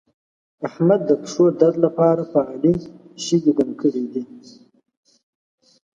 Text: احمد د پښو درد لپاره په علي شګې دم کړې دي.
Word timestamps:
احمد 0.67 1.01
د 1.09 1.11
پښو 1.21 1.45
درد 1.59 1.77
لپاره 1.85 2.21
په 2.31 2.39
علي 2.51 2.75
شګې 3.25 3.53
دم 3.57 3.69
کړې 3.81 4.03
دي. 4.13 4.23